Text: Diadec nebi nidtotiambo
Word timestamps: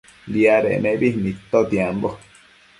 Diadec 0.33 0.77
nebi 0.83 1.07
nidtotiambo 1.23 2.09